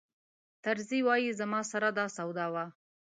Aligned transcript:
طرزي 0.63 0.99
وایي 1.07 1.31
زما 1.39 1.61
سره 1.71 1.89
دا 1.97 2.05
سودا 2.17 2.45
وه. 2.53 2.65